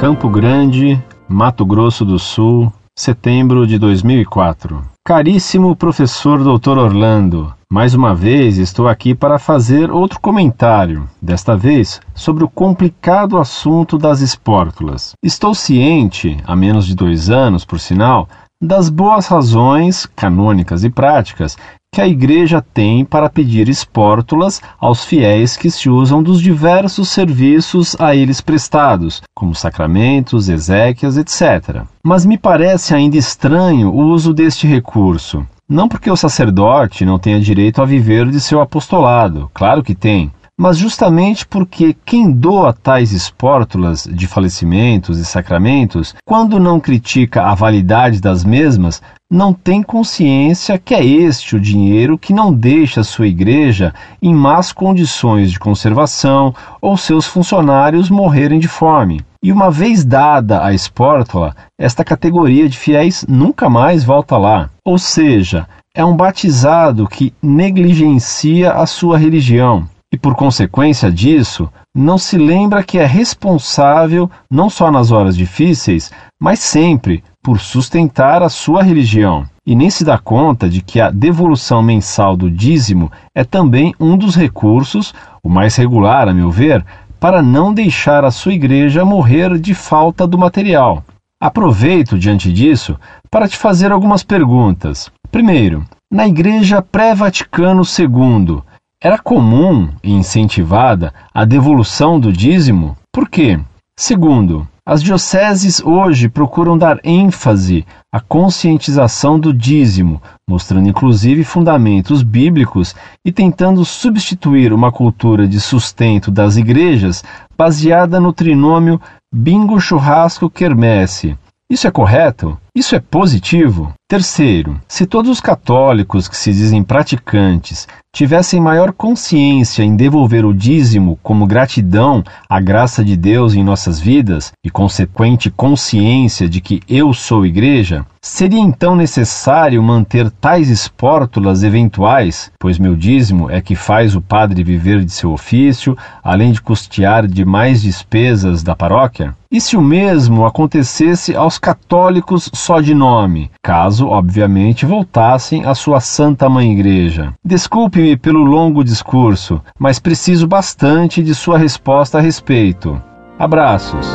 Campo 0.00 0.30
Grande, 0.30 0.98
Mato 1.28 1.62
Grosso 1.66 2.06
do 2.06 2.18
Sul, 2.18 2.72
setembro 2.98 3.66
de 3.66 3.78
2004. 3.78 4.82
Caríssimo 5.04 5.76
professor 5.76 6.38
Dr. 6.42 6.78
Orlando, 6.78 7.52
mais 7.70 7.92
uma 7.92 8.14
vez 8.14 8.56
estou 8.56 8.88
aqui 8.88 9.14
para 9.14 9.38
fazer 9.38 9.90
outro 9.90 10.18
comentário, 10.18 11.06
desta 11.20 11.54
vez 11.54 12.00
sobre 12.14 12.42
o 12.42 12.48
complicado 12.48 13.36
assunto 13.36 13.98
das 13.98 14.22
espórtulas. 14.22 15.12
Estou 15.22 15.54
ciente, 15.54 16.38
há 16.46 16.56
menos 16.56 16.86
de 16.86 16.94
dois 16.94 17.28
anos, 17.28 17.66
por 17.66 17.78
sinal, 17.78 18.26
das 18.58 18.88
boas 18.88 19.26
razões 19.26 20.06
canônicas 20.06 20.82
e 20.82 20.88
práticas 20.88 21.58
que 21.92 22.00
a 22.00 22.06
Igreja 22.06 22.62
tem 22.62 23.04
para 23.04 23.28
pedir 23.28 23.68
espórtulas 23.68 24.62
aos 24.78 25.04
fiéis 25.04 25.56
que 25.56 25.68
se 25.68 25.90
usam 25.90 26.22
dos 26.22 26.40
diversos 26.40 27.08
serviços 27.08 27.96
a 27.98 28.14
eles 28.14 28.40
prestados, 28.40 29.20
como 29.34 29.56
sacramentos, 29.56 30.48
exéquias, 30.48 31.16
etc. 31.16 31.82
Mas 32.04 32.24
me 32.24 32.38
parece 32.38 32.94
ainda 32.94 33.16
estranho 33.16 33.90
o 33.90 34.04
uso 34.04 34.32
deste 34.32 34.68
recurso. 34.68 35.44
Não 35.68 35.88
porque 35.88 36.08
o 36.08 36.16
sacerdote 36.16 37.04
não 37.04 37.18
tenha 37.18 37.40
direito 37.40 37.82
a 37.82 37.84
viver 37.84 38.28
de 38.30 38.40
seu 38.40 38.60
apostolado, 38.60 39.50
claro 39.52 39.82
que 39.82 39.94
tem, 39.94 40.30
mas 40.60 40.76
justamente 40.76 41.46
porque 41.46 41.96
quem 42.04 42.30
doa 42.30 42.70
tais 42.70 43.12
espórtulas 43.12 44.06
de 44.06 44.26
falecimentos 44.26 45.18
e 45.18 45.24
sacramentos, 45.24 46.14
quando 46.22 46.60
não 46.60 46.78
critica 46.78 47.44
a 47.44 47.54
validade 47.54 48.20
das 48.20 48.44
mesmas, 48.44 49.00
não 49.32 49.54
tem 49.54 49.82
consciência 49.82 50.76
que 50.76 50.94
é 50.94 51.02
este 51.02 51.56
o 51.56 51.60
dinheiro 51.60 52.18
que 52.18 52.34
não 52.34 52.52
deixa 52.52 53.02
sua 53.02 53.26
igreja 53.26 53.94
em 54.20 54.34
más 54.34 54.70
condições 54.70 55.50
de 55.50 55.58
conservação 55.58 56.54
ou 56.78 56.94
seus 56.94 57.24
funcionários 57.24 58.10
morrerem 58.10 58.58
de 58.58 58.68
fome. 58.68 59.24
E 59.42 59.50
uma 59.50 59.70
vez 59.70 60.04
dada 60.04 60.62
a 60.62 60.74
espórtula, 60.74 61.56
esta 61.80 62.04
categoria 62.04 62.68
de 62.68 62.76
fiéis 62.76 63.24
nunca 63.26 63.70
mais 63.70 64.04
volta 64.04 64.36
lá. 64.36 64.68
Ou 64.84 64.98
seja, 64.98 65.66
é 65.94 66.04
um 66.04 66.14
batizado 66.14 67.08
que 67.08 67.32
negligencia 67.42 68.72
a 68.72 68.84
sua 68.84 69.16
religião 69.16 69.88
e, 70.12 70.18
por 70.18 70.34
consequência 70.34 71.10
disso, 71.10 71.70
não 71.94 72.18
se 72.18 72.36
lembra 72.36 72.82
que 72.82 72.98
é 72.98 73.06
responsável 73.06 74.30
não 74.50 74.68
só 74.68 74.90
nas 74.90 75.12
horas 75.12 75.36
difíceis, 75.36 76.10
mas 76.40 76.58
sempre 76.58 77.22
por 77.42 77.60
sustentar 77.60 78.42
a 78.42 78.48
sua 78.48 78.82
religião. 78.82 79.46
E 79.64 79.76
nem 79.76 79.88
se 79.88 80.04
dá 80.04 80.18
conta 80.18 80.68
de 80.68 80.82
que 80.82 81.00
a 81.00 81.10
devolução 81.10 81.82
mensal 81.82 82.36
do 82.36 82.50
dízimo 82.50 83.10
é 83.34 83.44
também 83.44 83.94
um 84.00 84.16
dos 84.16 84.34
recursos, 84.34 85.14
o 85.42 85.48
mais 85.48 85.76
regular, 85.76 86.28
a 86.28 86.34
meu 86.34 86.50
ver, 86.50 86.84
para 87.20 87.42
não 87.42 87.72
deixar 87.72 88.24
a 88.24 88.30
sua 88.30 88.52
igreja 88.52 89.04
morrer 89.04 89.58
de 89.58 89.74
falta 89.74 90.26
do 90.26 90.36
material. 90.36 91.04
Aproveito, 91.40 92.18
diante 92.18 92.52
disso, 92.52 92.98
para 93.30 93.48
te 93.48 93.56
fazer 93.56 93.92
algumas 93.92 94.22
perguntas. 94.22 95.10
Primeiro, 95.30 95.84
na 96.10 96.26
Igreja 96.26 96.82
pré-Vaticano 96.82 97.82
II, 97.82 98.62
era 99.02 99.18
comum 99.18 99.88
e 100.04 100.12
incentivada 100.12 101.14
a 101.32 101.46
devolução 101.46 102.20
do 102.20 102.30
dízimo? 102.30 102.94
Por 103.10 103.30
quê? 103.30 103.58
Segundo, 103.98 104.68
as 104.84 105.02
dioceses 105.02 105.82
hoje 105.82 106.28
procuram 106.28 106.76
dar 106.76 106.98
ênfase 107.02 107.86
à 108.12 108.20
conscientização 108.20 109.40
do 109.40 109.54
dízimo, 109.54 110.20
mostrando 110.46 110.86
inclusive 110.86 111.44
fundamentos 111.44 112.22
bíblicos 112.22 112.94
e 113.24 113.32
tentando 113.32 113.86
substituir 113.86 114.70
uma 114.70 114.92
cultura 114.92 115.48
de 115.48 115.58
sustento 115.60 116.30
das 116.30 116.58
igrejas 116.58 117.24
baseada 117.56 118.20
no 118.20 118.34
trinômio 118.34 119.00
bingo 119.32 119.80
churrasco 119.80 120.50
quermesse. 120.50 121.38
Isso 121.70 121.86
é 121.86 121.90
correto? 121.90 122.58
Isso 122.80 122.96
é 122.96 122.98
positivo? 122.98 123.92
Terceiro, 124.08 124.80
se 124.88 125.04
todos 125.04 125.30
os 125.30 125.38
católicos 125.38 126.26
que 126.26 126.36
se 126.36 126.50
dizem 126.50 126.82
praticantes 126.82 127.86
tivessem 128.12 128.58
maior 128.58 128.90
consciência 128.90 129.84
em 129.84 129.94
devolver 129.94 130.44
o 130.44 130.52
dízimo 130.52 131.18
como 131.22 131.46
gratidão 131.46 132.24
à 132.48 132.58
graça 132.58 133.04
de 133.04 133.16
Deus 133.16 133.54
em 133.54 133.62
nossas 133.62 134.00
vidas 134.00 134.52
e 134.64 134.70
consequente 134.70 135.48
consciência 135.50 136.48
de 136.48 136.60
que 136.60 136.80
eu 136.88 137.14
sou 137.14 137.46
igreja, 137.46 138.04
seria 138.20 138.58
então 138.58 138.96
necessário 138.96 139.80
manter 139.80 140.28
tais 140.28 140.68
espórtulas 140.68 141.62
eventuais, 141.62 142.50
pois 142.58 142.78
meu 142.78 142.96
dízimo 142.96 143.48
é 143.48 143.60
que 143.60 143.76
faz 143.76 144.16
o 144.16 144.20
padre 144.20 144.64
viver 144.64 145.04
de 145.04 145.12
seu 145.12 145.30
ofício, 145.30 145.96
além 146.24 146.50
de 146.50 146.60
custear 146.60 147.28
demais 147.28 147.80
despesas 147.80 148.64
da 148.64 148.74
paróquia? 148.74 149.36
E 149.52 149.60
se 149.60 149.76
o 149.76 149.80
mesmo 149.80 150.46
acontecesse 150.46 151.34
aos 151.34 151.58
católicos 151.58 152.48
só 152.70 152.80
de 152.80 152.94
nome, 152.94 153.50
caso, 153.60 154.06
obviamente, 154.06 154.86
voltassem 154.86 155.64
à 155.64 155.74
sua 155.74 155.98
Santa 155.98 156.48
Mãe 156.48 156.70
Igreja. 156.70 157.34
Desculpe-me 157.44 158.16
pelo 158.16 158.44
longo 158.44 158.84
discurso, 158.84 159.60
mas 159.76 159.98
preciso 159.98 160.46
bastante 160.46 161.20
de 161.20 161.34
sua 161.34 161.58
resposta 161.58 162.18
a 162.18 162.20
respeito. 162.20 163.02
Abraços. 163.36 164.06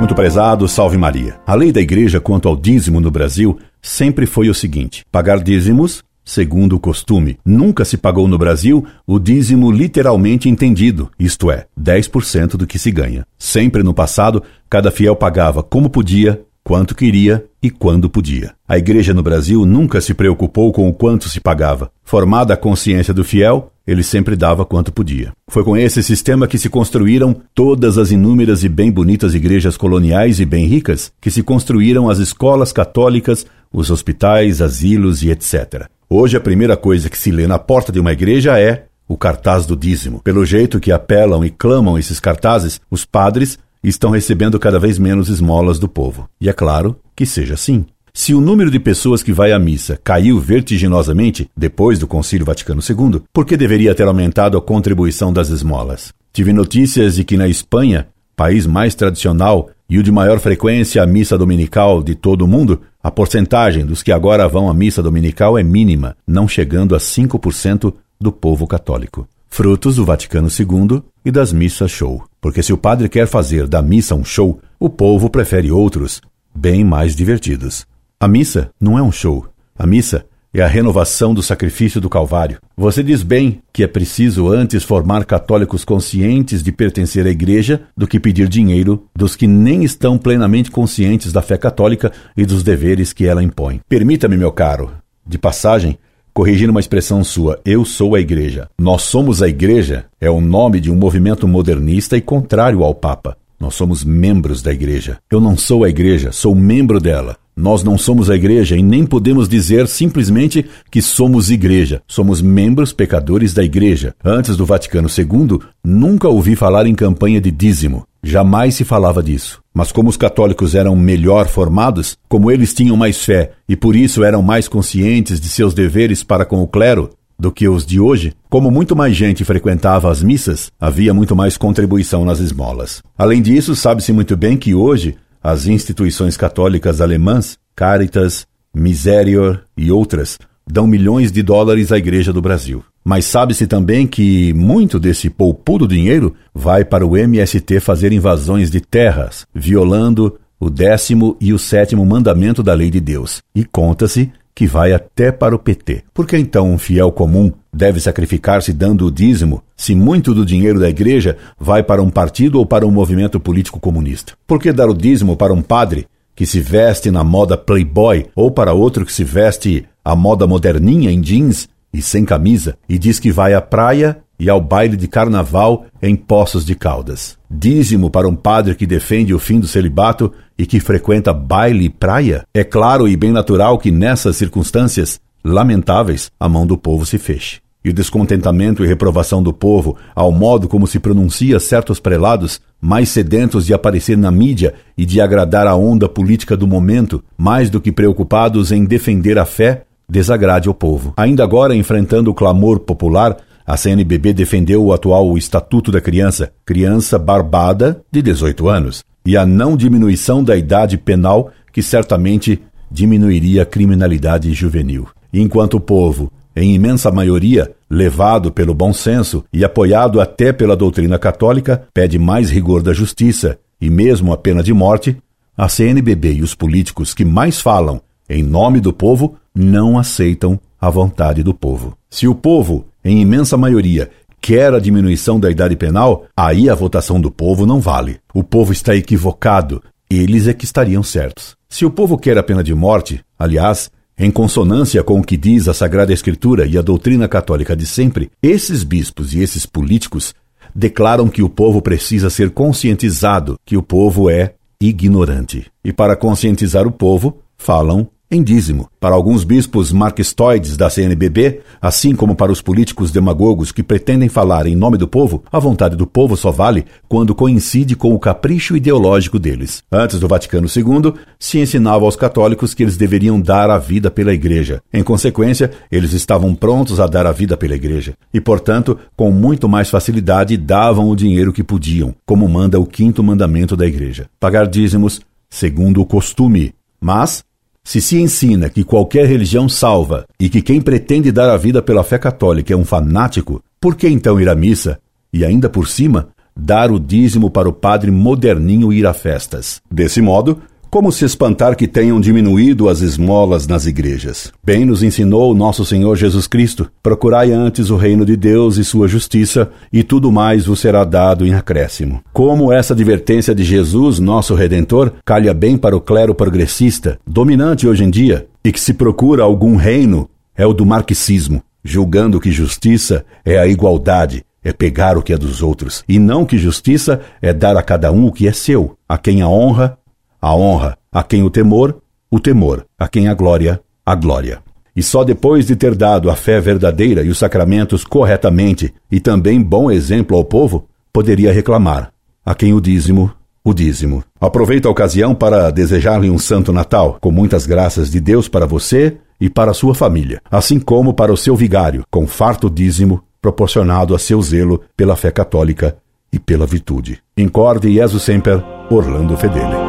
Muito 0.00 0.12
prezado, 0.12 0.66
salve 0.66 0.98
Maria. 0.98 1.38
A 1.46 1.54
lei 1.54 1.70
da 1.70 1.80
igreja 1.80 2.20
quanto 2.20 2.48
ao 2.48 2.56
dízimo 2.56 3.00
no 3.00 3.08
Brasil 3.08 3.56
sempre 3.80 4.26
foi 4.26 4.48
o 4.48 4.54
seguinte: 4.54 5.04
pagar 5.12 5.38
dízimos 5.38 6.02
segundo 6.26 6.74
o 6.74 6.80
costume. 6.80 7.38
Nunca 7.44 7.84
se 7.84 7.96
pagou 7.96 8.26
no 8.26 8.36
Brasil 8.36 8.84
o 9.06 9.18
dízimo 9.20 9.70
literalmente 9.70 10.48
entendido, 10.48 11.08
isto 11.18 11.50
é, 11.50 11.66
10% 11.80 12.56
do 12.56 12.66
que 12.66 12.78
se 12.78 12.90
ganha. 12.90 13.24
Sempre 13.38 13.84
no 13.84 13.94
passado, 13.94 14.42
cada 14.68 14.90
fiel 14.90 15.14
pagava 15.14 15.62
como 15.62 15.88
podia, 15.88 16.42
quanto 16.64 16.96
queria 16.96 17.46
e 17.62 17.70
quando 17.70 18.10
podia. 18.10 18.52
A 18.68 18.76
igreja 18.76 19.14
no 19.14 19.22
Brasil 19.22 19.64
nunca 19.64 20.00
se 20.00 20.12
preocupou 20.12 20.72
com 20.72 20.88
o 20.88 20.92
quanto 20.92 21.28
se 21.28 21.40
pagava. 21.40 21.92
Formada 22.02 22.54
a 22.54 22.56
consciência 22.56 23.14
do 23.14 23.22
fiel, 23.22 23.70
ele 23.86 24.02
sempre 24.02 24.34
dava 24.34 24.66
quanto 24.66 24.92
podia. 24.92 25.32
Foi 25.48 25.62
com 25.62 25.76
esse 25.76 26.02
sistema 26.02 26.48
que 26.48 26.58
se 26.58 26.68
construíram 26.68 27.36
todas 27.54 27.96
as 27.98 28.10
inúmeras 28.10 28.64
e 28.64 28.68
bem 28.68 28.90
bonitas 28.90 29.32
igrejas 29.32 29.76
coloniais 29.76 30.40
e 30.40 30.44
bem 30.44 30.66
ricas, 30.66 31.12
que 31.20 31.30
se 31.30 31.40
construíram 31.40 32.10
as 32.10 32.18
escolas 32.18 32.72
católicas, 32.72 33.46
os 33.72 33.88
hospitais, 33.88 34.60
asilos 34.60 35.22
e 35.22 35.30
etc. 35.30 35.88
Hoje 36.08 36.36
a 36.36 36.40
primeira 36.40 36.76
coisa 36.76 37.10
que 37.10 37.18
se 37.18 37.32
lê 37.32 37.48
na 37.48 37.58
porta 37.58 37.90
de 37.90 37.98
uma 37.98 38.12
igreja 38.12 38.60
é 38.60 38.86
o 39.08 39.16
cartaz 39.16 39.66
do 39.66 39.76
dízimo. 39.76 40.20
Pelo 40.22 40.46
jeito 40.46 40.78
que 40.78 40.92
apelam 40.92 41.44
e 41.44 41.50
clamam 41.50 41.98
esses 41.98 42.20
cartazes, 42.20 42.80
os 42.88 43.04
padres 43.04 43.58
estão 43.82 44.10
recebendo 44.10 44.56
cada 44.56 44.78
vez 44.78 45.00
menos 45.00 45.28
esmolas 45.28 45.80
do 45.80 45.88
povo. 45.88 46.28
E 46.40 46.48
é 46.48 46.52
claro 46.52 46.96
que 47.14 47.26
seja 47.26 47.54
assim. 47.54 47.86
Se 48.14 48.32
o 48.32 48.40
número 48.40 48.70
de 48.70 48.78
pessoas 48.78 49.20
que 49.20 49.32
vai 49.32 49.50
à 49.50 49.58
missa 49.58 49.98
caiu 50.02 50.38
vertiginosamente 50.38 51.50
depois 51.56 51.98
do 51.98 52.06
Concílio 52.06 52.46
Vaticano 52.46 52.80
II, 52.80 53.22
por 53.32 53.44
que 53.44 53.56
deveria 53.56 53.92
ter 53.92 54.06
aumentado 54.06 54.56
a 54.56 54.62
contribuição 54.62 55.32
das 55.32 55.48
esmolas? 55.48 56.14
Tive 56.32 56.52
notícias 56.52 57.16
de 57.16 57.24
que 57.24 57.36
na 57.36 57.48
Espanha, 57.48 58.06
país 58.36 58.64
mais 58.64 58.94
tradicional 58.94 59.70
e 59.88 59.98
o 59.98 60.02
de 60.02 60.10
maior 60.10 60.40
frequência 60.40 61.02
à 61.02 61.06
missa 61.06 61.38
dominical 61.38 62.02
de 62.02 62.14
todo 62.14 62.42
o 62.42 62.48
mundo, 62.48 62.80
a 63.02 63.10
porcentagem 63.10 63.86
dos 63.86 64.02
que 64.02 64.10
agora 64.10 64.48
vão 64.48 64.68
à 64.68 64.74
missa 64.74 65.02
dominical 65.02 65.56
é 65.56 65.62
mínima, 65.62 66.16
não 66.26 66.48
chegando 66.48 66.94
a 66.94 66.98
5% 66.98 67.94
do 68.20 68.32
povo 68.32 68.66
católico. 68.66 69.28
Frutos 69.48 69.96
do 69.96 70.04
Vaticano 70.04 70.48
II 70.48 71.02
e 71.24 71.30
das 71.30 71.52
missas 71.52 71.90
show. 71.90 72.24
Porque 72.40 72.62
se 72.62 72.72
o 72.72 72.78
padre 72.78 73.08
quer 73.08 73.26
fazer 73.26 73.66
da 73.66 73.80
missa 73.80 74.14
um 74.14 74.24
show, 74.24 74.60
o 74.78 74.90
povo 74.90 75.30
prefere 75.30 75.70
outros, 75.70 76.20
bem 76.54 76.84
mais 76.84 77.14
divertidos. 77.14 77.86
A 78.18 78.26
missa 78.26 78.70
não 78.80 78.98
é 78.98 79.02
um 79.02 79.12
show. 79.12 79.46
A 79.78 79.86
missa 79.86 80.26
é 80.60 80.64
a 80.64 80.68
renovação 80.68 81.34
do 81.34 81.42
sacrifício 81.42 82.00
do 82.00 82.08
Calvário. 82.08 82.58
Você 82.76 83.02
diz 83.02 83.22
bem 83.22 83.60
que 83.72 83.82
é 83.82 83.86
preciso 83.86 84.48
antes 84.48 84.82
formar 84.82 85.26
católicos 85.26 85.84
conscientes 85.84 86.62
de 86.62 86.72
pertencer 86.72 87.26
à 87.26 87.30
Igreja 87.30 87.82
do 87.94 88.06
que 88.06 88.18
pedir 88.18 88.48
dinheiro 88.48 89.04
dos 89.14 89.36
que 89.36 89.46
nem 89.46 89.84
estão 89.84 90.16
plenamente 90.16 90.70
conscientes 90.70 91.30
da 91.30 91.42
fé 91.42 91.58
católica 91.58 92.10
e 92.34 92.46
dos 92.46 92.62
deveres 92.62 93.12
que 93.12 93.26
ela 93.26 93.42
impõe. 93.42 93.82
Permita-me, 93.86 94.36
meu 94.38 94.50
caro, 94.50 94.90
de 95.26 95.36
passagem, 95.36 95.98
corrigindo 96.32 96.70
uma 96.70 96.80
expressão 96.80 97.22
sua, 97.22 97.60
eu 97.62 97.84
sou 97.84 98.14
a 98.14 98.20
Igreja. 98.20 98.66
Nós 98.78 99.02
somos 99.02 99.42
a 99.42 99.48
Igreja 99.48 100.06
é 100.18 100.30
o 100.30 100.40
nome 100.40 100.80
de 100.80 100.90
um 100.90 100.96
movimento 100.96 101.46
modernista 101.46 102.16
e 102.16 102.22
contrário 102.22 102.82
ao 102.82 102.94
Papa. 102.94 103.36
Nós 103.60 103.74
somos 103.74 104.04
membros 104.04 104.62
da 104.62 104.72
Igreja. 104.72 105.18
Eu 105.30 105.40
não 105.40 105.56
sou 105.56 105.84
a 105.84 105.88
Igreja, 105.90 106.32
sou 106.32 106.54
membro 106.54 106.98
dela. 106.98 107.36
Nós 107.58 107.82
não 107.82 107.96
somos 107.96 108.28
a 108.28 108.36
igreja 108.36 108.76
e 108.76 108.82
nem 108.82 109.06
podemos 109.06 109.48
dizer 109.48 109.88
simplesmente 109.88 110.66
que 110.90 111.00
somos 111.00 111.50
igreja. 111.50 112.02
Somos 112.06 112.42
membros 112.42 112.92
pecadores 112.92 113.54
da 113.54 113.64
igreja. 113.64 114.14
Antes 114.22 114.58
do 114.58 114.66
Vaticano 114.66 115.08
II, 115.08 115.60
nunca 115.82 116.28
ouvi 116.28 116.54
falar 116.54 116.86
em 116.86 116.94
campanha 116.94 117.40
de 117.40 117.50
dízimo. 117.50 118.06
Jamais 118.22 118.74
se 118.74 118.84
falava 118.84 119.22
disso. 119.22 119.62
Mas 119.72 119.90
como 119.90 120.10
os 120.10 120.18
católicos 120.18 120.74
eram 120.74 120.94
melhor 120.94 121.48
formados, 121.48 122.18
como 122.28 122.50
eles 122.50 122.74
tinham 122.74 122.94
mais 122.94 123.24
fé 123.24 123.52
e 123.66 123.74
por 123.74 123.96
isso 123.96 124.22
eram 124.22 124.42
mais 124.42 124.68
conscientes 124.68 125.40
de 125.40 125.48
seus 125.48 125.72
deveres 125.72 126.22
para 126.22 126.44
com 126.44 126.60
o 126.60 126.68
clero, 126.68 127.08
do 127.38 127.50
que 127.50 127.68
os 127.68 127.86
de 127.86 127.98
hoje, 127.98 128.32
como 128.50 128.70
muito 128.70 128.94
mais 128.94 129.16
gente 129.16 129.44
frequentava 129.44 130.10
as 130.10 130.22
missas, 130.22 130.70
havia 130.80 131.12
muito 131.12 131.34
mais 131.34 131.56
contribuição 131.56 132.24
nas 132.24 132.40
esmolas. 132.40 133.02
Além 133.16 133.40
disso, 133.40 133.74
sabe-se 133.74 134.12
muito 134.12 134.36
bem 134.36 134.56
que 134.56 134.74
hoje 134.74 135.16
as 135.46 135.68
instituições 135.68 136.36
católicas 136.36 137.00
alemãs, 137.00 137.56
Caritas, 137.76 138.48
Miserior 138.74 139.62
e 139.76 139.92
outras, 139.92 140.38
dão 140.66 140.88
milhões 140.88 141.30
de 141.30 141.40
dólares 141.40 141.92
à 141.92 141.98
Igreja 141.98 142.32
do 142.32 142.42
Brasil. 142.42 142.84
Mas 143.04 143.26
sabe-se 143.26 143.64
também 143.64 144.08
que 144.08 144.52
muito 144.54 144.98
desse 144.98 145.30
poupudo 145.30 145.86
dinheiro 145.86 146.34
vai 146.52 146.84
para 146.84 147.06
o 147.06 147.16
MST 147.16 147.78
fazer 147.78 148.12
invasões 148.12 148.72
de 148.72 148.80
terras, 148.80 149.46
violando 149.54 150.36
o 150.58 150.68
décimo 150.68 151.36
e 151.40 151.52
o 151.52 151.60
sétimo 151.60 152.04
mandamento 152.04 152.60
da 152.60 152.74
lei 152.74 152.90
de 152.90 153.00
Deus. 153.00 153.40
E 153.54 153.64
conta-se 153.64 154.32
que 154.56 154.66
vai 154.66 154.94
até 154.94 155.30
para 155.30 155.54
o 155.54 155.58
PT. 155.58 156.04
Por 156.14 156.26
que 156.26 156.34
então 156.34 156.72
um 156.72 156.78
fiel 156.78 157.12
comum 157.12 157.52
deve 157.70 158.00
sacrificar-se 158.00 158.72
dando 158.72 159.04
o 159.04 159.12
dízimo, 159.12 159.62
se 159.76 159.94
muito 159.94 160.32
do 160.32 160.46
dinheiro 160.46 160.80
da 160.80 160.88
igreja 160.88 161.36
vai 161.60 161.82
para 161.82 162.02
um 162.02 162.08
partido 162.08 162.58
ou 162.58 162.64
para 162.64 162.86
um 162.86 162.90
movimento 162.90 163.38
político 163.38 163.78
comunista? 163.78 164.32
Por 164.46 164.58
que 164.58 164.72
dar 164.72 164.88
o 164.88 164.94
dízimo 164.94 165.36
para 165.36 165.52
um 165.52 165.60
padre 165.60 166.06
que 166.34 166.46
se 166.46 166.58
veste 166.58 167.10
na 167.10 167.22
moda 167.22 167.58
playboy 167.58 168.26
ou 168.34 168.50
para 168.50 168.72
outro 168.72 169.04
que 169.04 169.12
se 169.12 169.24
veste 169.24 169.84
à 170.02 170.16
moda 170.16 170.46
moderninha 170.46 171.10
em 171.10 171.20
jeans 171.20 171.68
e 171.92 172.00
sem 172.00 172.24
camisa 172.24 172.78
e 172.88 172.98
diz 172.98 173.18
que 173.18 173.30
vai 173.30 173.52
à 173.52 173.60
praia 173.60 174.18
e 174.38 174.50
ao 174.50 174.60
baile 174.60 174.96
de 174.96 175.08
carnaval 175.08 175.86
em 176.02 176.14
Poços 176.14 176.64
de 176.64 176.74
Caldas. 176.74 177.36
Dízimo 177.50 178.10
para 178.10 178.28
um 178.28 178.34
padre 178.34 178.74
que 178.74 178.86
defende 178.86 179.32
o 179.32 179.38
fim 179.38 179.60
do 179.60 179.66
celibato 179.66 180.32
e 180.58 180.66
que 180.66 180.80
frequenta 180.80 181.32
baile 181.32 181.84
e 181.84 181.90
praia? 181.90 182.44
É 182.54 182.64
claro 182.64 183.08
e 183.08 183.16
bem 183.16 183.32
natural 183.32 183.78
que 183.78 183.90
nessas 183.90 184.36
circunstâncias 184.36 185.20
lamentáveis 185.44 186.30
a 186.38 186.48
mão 186.48 186.66
do 186.66 186.76
povo 186.76 187.06
se 187.06 187.18
feche. 187.18 187.60
E 187.84 187.90
o 187.90 187.94
descontentamento 187.94 188.84
e 188.84 188.88
reprovação 188.88 189.40
do 189.40 189.52
povo 189.52 189.96
ao 190.12 190.32
modo 190.32 190.66
como 190.66 190.88
se 190.88 190.98
pronuncia 190.98 191.60
certos 191.60 192.00
prelados, 192.00 192.60
mais 192.80 193.10
sedentos 193.10 193.64
de 193.64 193.72
aparecer 193.72 194.18
na 194.18 194.30
mídia 194.30 194.74
e 194.98 195.06
de 195.06 195.20
agradar 195.20 195.68
a 195.68 195.76
onda 195.76 196.08
política 196.08 196.56
do 196.56 196.66
momento, 196.66 197.22
mais 197.38 197.70
do 197.70 197.80
que 197.80 197.92
preocupados 197.92 198.72
em 198.72 198.84
defender 198.84 199.38
a 199.38 199.44
fé, 199.44 199.84
desagrade 200.08 200.66
ao 200.66 200.74
povo. 200.74 201.14
Ainda 201.16 201.44
agora, 201.44 201.76
enfrentando 201.76 202.28
o 202.28 202.34
clamor 202.34 202.80
popular, 202.80 203.36
a 203.66 203.76
CNBB 203.76 204.32
defendeu 204.32 204.84
o 204.84 204.92
atual 204.92 205.36
Estatuto 205.36 205.90
da 205.90 206.00
Criança, 206.00 206.52
criança 206.64 207.18
barbada 207.18 208.00
de 208.12 208.22
18 208.22 208.68
anos, 208.68 209.02
e 209.24 209.36
a 209.36 209.44
não 209.44 209.76
diminuição 209.76 210.44
da 210.44 210.56
idade 210.56 210.96
penal, 210.96 211.50
que 211.72 211.82
certamente 211.82 212.62
diminuiria 212.90 213.62
a 213.62 213.66
criminalidade 213.66 214.52
juvenil. 214.54 215.08
Enquanto 215.32 215.74
o 215.74 215.80
povo, 215.80 216.32
em 216.54 216.74
imensa 216.74 217.10
maioria, 217.10 217.74
levado 217.90 218.52
pelo 218.52 218.72
bom 218.72 218.92
senso 218.92 219.44
e 219.52 219.64
apoiado 219.64 220.20
até 220.20 220.52
pela 220.52 220.76
doutrina 220.76 221.18
católica, 221.18 221.82
pede 221.92 222.18
mais 222.18 222.50
rigor 222.50 222.82
da 222.82 222.92
justiça 222.92 223.58
e 223.80 223.90
mesmo 223.90 224.32
a 224.32 224.38
pena 224.38 224.62
de 224.62 224.72
morte, 224.72 225.16
a 225.56 225.68
CNBB 225.68 226.34
e 226.34 226.42
os 226.42 226.54
políticos 226.54 227.12
que 227.12 227.24
mais 227.24 227.60
falam 227.60 228.00
em 228.28 228.42
nome 228.42 228.80
do 228.80 228.92
povo 228.92 229.36
não 229.54 229.98
aceitam 229.98 230.58
a 230.80 230.90
vontade 230.90 231.42
do 231.42 231.54
povo. 231.54 231.96
Se 232.10 232.26
o 232.26 232.34
povo 232.34 232.86
em 233.06 233.20
imensa 233.20 233.56
maioria, 233.56 234.10
quer 234.40 234.74
a 234.74 234.80
diminuição 234.80 235.38
da 235.38 235.50
idade 235.50 235.76
penal, 235.76 236.26
aí 236.36 236.68
a 236.68 236.74
votação 236.74 237.20
do 237.20 237.30
povo 237.30 237.64
não 237.64 237.80
vale. 237.80 238.18
O 238.34 238.42
povo 238.42 238.72
está 238.72 238.96
equivocado, 238.96 239.82
eles 240.10 240.48
é 240.48 240.52
que 240.52 240.64
estariam 240.64 241.02
certos. 241.02 241.56
Se 241.68 241.84
o 241.84 241.90
povo 241.90 242.18
quer 242.18 242.36
a 242.36 242.42
pena 242.42 242.64
de 242.64 242.74
morte, 242.74 243.20
aliás, 243.38 243.90
em 244.18 244.30
consonância 244.30 245.02
com 245.04 245.20
o 245.20 245.22
que 245.22 245.36
diz 245.36 245.68
a 245.68 245.74
Sagrada 245.74 246.12
Escritura 246.12 246.66
e 246.66 246.76
a 246.76 246.82
doutrina 246.82 247.28
católica 247.28 247.76
de 247.76 247.86
sempre, 247.86 248.30
esses 248.42 248.82
bispos 248.82 249.34
e 249.34 249.40
esses 249.40 249.66
políticos 249.66 250.34
declaram 250.74 251.28
que 251.28 251.42
o 251.42 251.48
povo 251.48 251.80
precisa 251.80 252.28
ser 252.28 252.50
conscientizado 252.50 253.56
que 253.64 253.76
o 253.76 253.82
povo 253.82 254.28
é 254.28 254.54
ignorante. 254.80 255.66
E 255.84 255.92
para 255.92 256.16
conscientizar 256.16 256.86
o 256.86 256.92
povo, 256.92 257.38
falam 257.56 258.08
em 258.30 258.42
dízimo. 258.42 258.88
Para 259.00 259.14
alguns 259.14 259.44
bispos 259.44 259.92
marxistoides 259.92 260.76
da 260.76 260.90
CNBB, 260.90 261.60
assim 261.80 262.14
como 262.14 262.34
para 262.34 262.50
os 262.50 262.60
políticos 262.60 263.10
demagogos 263.10 263.70
que 263.70 263.82
pretendem 263.82 264.28
falar 264.28 264.66
em 264.66 264.74
nome 264.74 264.96
do 264.96 265.06
povo, 265.06 265.44
a 265.50 265.58
vontade 265.58 265.96
do 265.96 266.06
povo 266.06 266.36
só 266.36 266.50
vale 266.50 266.84
quando 267.08 267.34
coincide 267.34 267.94
com 267.94 268.14
o 268.14 268.18
capricho 268.18 268.76
ideológico 268.76 269.38
deles. 269.38 269.82
Antes 269.90 270.18
do 270.18 270.28
Vaticano 270.28 270.66
II, 270.66 271.14
se 271.38 271.58
ensinava 271.58 272.04
aos 272.04 272.16
católicos 272.16 272.74
que 272.74 272.82
eles 272.82 272.96
deveriam 272.96 273.40
dar 273.40 273.70
a 273.70 273.78
vida 273.78 274.10
pela 274.10 274.34
Igreja. 274.34 274.82
Em 274.92 275.02
consequência, 275.02 275.70
eles 275.90 276.12
estavam 276.12 276.54
prontos 276.54 277.00
a 277.00 277.06
dar 277.06 277.26
a 277.26 277.32
vida 277.32 277.56
pela 277.56 277.76
Igreja 277.76 278.14
e, 278.32 278.40
portanto, 278.40 278.98
com 279.16 279.30
muito 279.30 279.68
mais 279.68 279.88
facilidade 279.88 280.56
davam 280.56 281.08
o 281.08 281.16
dinheiro 281.16 281.52
que 281.52 281.62
podiam, 281.62 282.14
como 282.24 282.48
manda 282.48 282.80
o 282.80 282.86
quinto 282.86 283.22
mandamento 283.22 283.76
da 283.76 283.86
Igreja: 283.86 284.28
pagar 284.40 284.66
dízimos 284.66 285.20
segundo 285.48 286.00
o 286.00 286.06
costume. 286.06 286.74
Mas 287.00 287.44
se 287.86 288.00
se 288.00 288.20
ensina 288.20 288.68
que 288.68 288.82
qualquer 288.82 289.26
religião 289.26 289.68
salva 289.68 290.26
e 290.40 290.48
que 290.48 290.60
quem 290.60 290.80
pretende 290.80 291.30
dar 291.30 291.48
a 291.48 291.56
vida 291.56 291.80
pela 291.80 292.02
fé 292.02 292.18
católica 292.18 292.74
é 292.74 292.76
um 292.76 292.84
fanático, 292.84 293.62
por 293.80 293.94
que 293.94 294.08
então 294.08 294.40
ir 294.40 294.48
à 294.48 294.56
missa 294.56 294.98
e 295.32 295.44
ainda 295.44 295.70
por 295.70 295.86
cima 295.86 296.30
dar 296.56 296.90
o 296.90 296.98
dízimo 296.98 297.48
para 297.48 297.68
o 297.68 297.72
padre 297.72 298.10
moderninho 298.10 298.92
ir 298.92 299.06
a 299.06 299.14
festas? 299.14 299.80
Desse 299.88 300.20
modo, 300.20 300.60
como 300.90 301.10
se 301.12 301.24
espantar 301.24 301.76
que 301.76 301.86
tenham 301.86 302.20
diminuído 302.20 302.88
as 302.88 303.00
esmolas 303.00 303.66
nas 303.66 303.86
igrejas? 303.86 304.52
Bem 304.64 304.84
nos 304.84 305.02
ensinou 305.02 305.54
nosso 305.54 305.84
Senhor 305.84 306.16
Jesus 306.16 306.46
Cristo: 306.46 306.90
procurai 307.02 307.52
antes 307.52 307.90
o 307.90 307.96
reino 307.96 308.24
de 308.24 308.36
Deus 308.36 308.76
e 308.76 308.84
sua 308.84 309.08
justiça, 309.08 309.70
e 309.92 310.02
tudo 310.02 310.32
mais 310.32 310.66
vos 310.66 310.80
será 310.80 311.04
dado 311.04 311.46
em 311.46 311.54
acréscimo. 311.54 312.22
Como 312.32 312.72
essa 312.72 312.94
advertência 312.94 313.54
de 313.54 313.64
Jesus, 313.64 314.18
nosso 314.18 314.54
Redentor, 314.54 315.12
calha 315.24 315.52
bem 315.52 315.76
para 315.76 315.96
o 315.96 316.00
clero 316.00 316.34
progressista, 316.34 317.18
dominante 317.26 317.86
hoje 317.86 318.04
em 318.04 318.10
dia, 318.10 318.46
e 318.64 318.72
que 318.72 318.80
se 318.80 318.94
procura 318.94 319.42
algum 319.42 319.76
reino, 319.76 320.28
é 320.56 320.66
o 320.66 320.72
do 320.72 320.86
marxismo, 320.86 321.62
julgando 321.84 322.40
que 322.40 322.50
justiça 322.50 323.24
é 323.44 323.58
a 323.58 323.66
igualdade, 323.66 324.44
é 324.64 324.72
pegar 324.72 325.16
o 325.16 325.22
que 325.22 325.32
é 325.32 325.38
dos 325.38 325.62
outros, 325.62 326.02
e 326.08 326.18
não 326.18 326.44
que 326.44 326.58
justiça 326.58 327.20
é 327.40 327.52
dar 327.52 327.76
a 327.76 327.82
cada 327.82 328.10
um 328.10 328.26
o 328.26 328.32
que 328.32 328.48
é 328.48 328.52
seu, 328.52 328.96
a 329.08 329.16
quem 329.16 329.42
a 329.42 329.48
honra 329.48 329.98
a 330.40 330.54
honra, 330.54 330.96
a 331.12 331.22
quem 331.22 331.42
o 331.42 331.50
temor, 331.50 331.96
o 332.30 332.40
temor, 332.40 332.86
a 332.98 333.08
quem 333.08 333.28
a 333.28 333.34
glória, 333.34 333.80
a 334.04 334.14
glória. 334.14 334.60
E 334.94 335.02
só 335.02 335.24
depois 335.24 335.66
de 335.66 335.76
ter 335.76 335.94
dado 335.94 336.30
a 336.30 336.34
fé 336.34 336.60
verdadeira 336.60 337.22
e 337.22 337.28
os 337.28 337.38
sacramentos 337.38 338.04
corretamente 338.04 338.94
e 339.10 339.20
também 339.20 339.60
bom 339.60 339.90
exemplo 339.90 340.36
ao 340.36 340.44
povo, 340.44 340.88
poderia 341.12 341.52
reclamar, 341.52 342.12
a 342.44 342.54
quem 342.54 342.72
o 342.72 342.80
dízimo, 342.80 343.30
o 343.62 343.74
dízimo. 343.74 344.22
Aproveito 344.40 344.86
a 344.86 344.90
ocasião 344.90 345.34
para 345.34 345.70
desejar-lhe 345.70 346.30
um 346.30 346.38
santo 346.38 346.72
Natal, 346.72 347.18
com 347.20 347.30
muitas 347.30 347.66
graças 347.66 348.10
de 348.10 348.20
Deus 348.20 348.48
para 348.48 348.64
você 348.64 349.16
e 349.40 349.50
para 349.50 349.74
sua 349.74 349.94
família, 349.94 350.40
assim 350.50 350.78
como 350.80 351.12
para 351.12 351.32
o 351.32 351.36
seu 351.36 351.54
vigário, 351.56 352.04
com 352.10 352.26
farto 352.26 352.70
dízimo 352.70 353.22
proporcionado 353.42 354.14
a 354.14 354.18
seu 354.18 354.40
zelo 354.40 354.82
pela 354.96 355.14
fé 355.14 355.30
católica 355.30 355.96
e 356.32 356.38
pela 356.38 356.66
virtude. 356.66 357.18
Incorde 357.36 357.92
Jesus 357.92 358.22
Semper, 358.22 358.62
Orlando 358.90 359.36
Fedele. 359.36 359.85